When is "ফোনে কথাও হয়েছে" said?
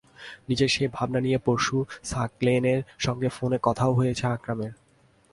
3.29-4.23